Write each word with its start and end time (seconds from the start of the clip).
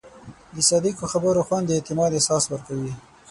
د 0.55 0.57
صادقو 0.69 1.03
خبرو 1.13 1.41
خوند 1.47 1.65
د 1.67 1.71
اعتماد 1.77 2.11
احساس 2.13 2.43
ورکوي. 2.47 2.93